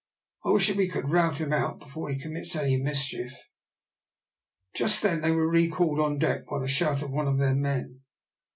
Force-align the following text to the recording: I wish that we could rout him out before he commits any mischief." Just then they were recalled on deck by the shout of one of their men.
I 0.43 0.49
wish 0.49 0.67
that 0.67 0.77
we 0.77 0.87
could 0.89 1.09
rout 1.09 1.39
him 1.39 1.53
out 1.53 1.77
before 1.77 2.09
he 2.09 2.17
commits 2.17 2.55
any 2.55 2.75
mischief." 2.75 3.33
Just 4.75 5.03
then 5.03 5.21
they 5.21 5.29
were 5.29 5.47
recalled 5.47 5.99
on 5.99 6.17
deck 6.17 6.47
by 6.47 6.57
the 6.57 6.67
shout 6.67 7.03
of 7.03 7.11
one 7.11 7.27
of 7.27 7.37
their 7.37 7.53
men. 7.53 8.01